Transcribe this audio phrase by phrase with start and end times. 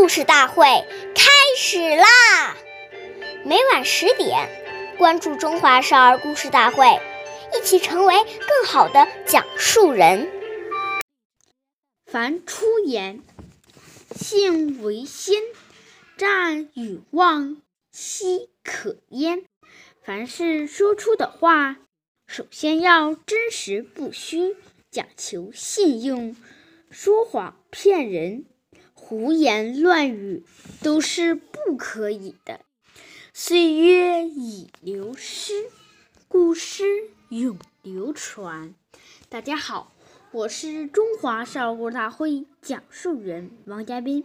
[0.00, 0.64] 故事大会
[1.14, 2.56] 开始啦！
[3.44, 4.48] 每晚十点，
[4.96, 6.86] 关注《中华少儿故事大会》，
[7.54, 10.32] 一起成为更好的讲述人。
[12.06, 13.20] 凡出言，
[14.16, 15.42] 信为先，
[16.16, 17.60] 战与忘，
[17.92, 19.44] 奚可焉？
[20.02, 21.76] 凡是说出的话，
[22.26, 24.56] 首先要真实不虚，
[24.90, 26.34] 讲求信用。
[26.90, 28.46] 说谎骗人、
[29.00, 30.44] 胡言乱语
[30.84, 32.60] 都是不可以的。
[33.32, 35.52] 岁月已流失，
[36.28, 36.84] 故事
[37.30, 38.74] 永流传。
[39.28, 39.92] 大家好，
[40.30, 44.24] 我是中华少儿故事大会讲述人王嘉宾。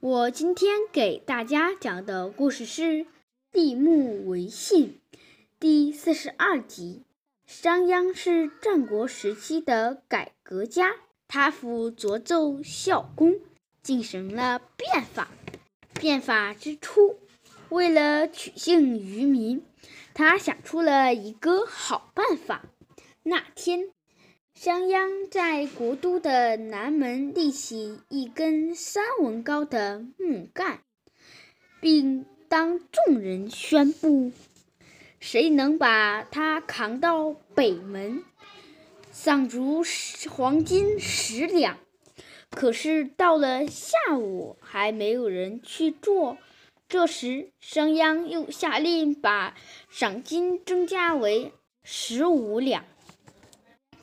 [0.00, 2.82] 我今天给大家讲的故事是
[3.52, 4.98] 《立木为信》
[5.58, 7.04] 第四十二集。
[7.46, 10.96] 商鞅是战国时期的改革家。
[11.28, 13.40] 他辅佐奏孝公，
[13.86, 15.28] 进行了变法。
[15.94, 17.20] 变法之初，
[17.68, 19.64] 为了取信于民，
[20.12, 22.64] 他想出了一个好办法。
[23.22, 23.90] 那天，
[24.54, 30.80] 商鞅在国都的南门立起一根三文高的木杆，
[31.80, 34.32] 并当众人宣布：
[35.20, 38.24] 谁能把它扛到北门？
[39.12, 39.84] 丧足
[40.28, 41.78] 黄金十两，
[42.50, 46.38] 可是到了下午还没有人去做。
[46.88, 49.56] 这时，商鞅又下令把
[49.90, 52.84] 赏金增加为十五两。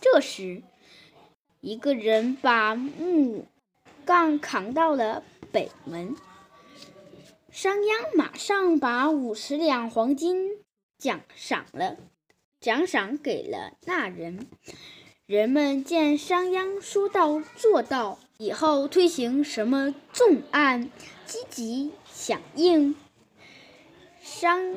[0.00, 0.62] 这时，
[1.60, 3.46] 一个人把木
[4.04, 6.14] 杠扛到了北门，
[7.50, 10.64] 商鞅马上把五十两黄金
[10.96, 11.96] 奖赏了，
[12.60, 14.46] 奖赏给了那人。
[15.26, 20.92] 人们见商鞅说到做到，以后推行什么重案，
[21.26, 22.94] 积极响应。
[24.22, 24.76] 商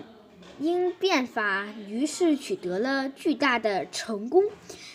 [0.59, 4.45] 鞅变法，于是取得了巨大的成功。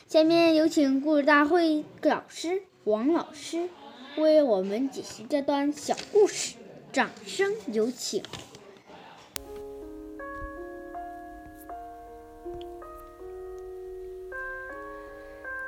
[0.09, 3.69] 下面有请故事大会老师王老师
[4.17, 6.57] 为我们解析这段小故事，
[6.91, 8.21] 掌声有请。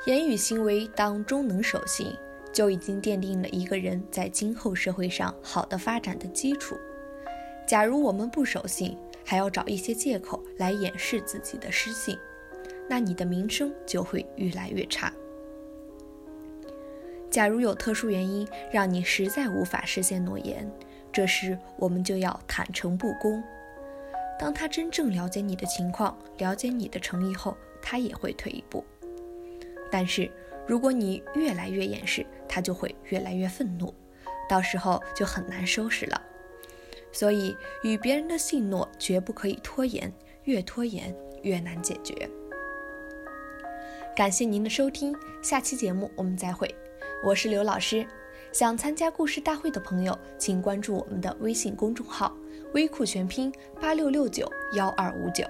[0.06, 2.12] 言语行为当中能守信，
[2.52, 6.76] 就已经奠定了一个人在今后社会上好的发展的基础。
[7.66, 12.18] 假如我们不守信，还要找一些借口来掩饰自己的失信，
[12.88, 15.12] 那你的名声就会越来越差。
[17.30, 20.66] 假如有特殊原因让你实在无法实现诺言，
[21.12, 23.42] 这时我们就要坦诚不公。
[24.38, 28.82] 当他真正了解你的情况，了解你的诚意后，他也会退一步。
[29.90, 30.30] 但是，
[30.68, 33.92] 如果你越来越掩饰，他就会越来越愤怒，
[34.48, 36.22] 到时候就很难收拾了。
[37.10, 40.12] 所以，与别人的信诺绝不可以拖延，
[40.44, 42.28] 越拖延越难解决。
[44.14, 46.72] 感谢您的收听，下期节目我们再会。
[47.24, 48.06] 我是刘老师，
[48.52, 52.36] 想参加故事大会的朋友，请关注我们的微信公众号
[52.74, 55.46] “微库全拼八六六九幺二五九”。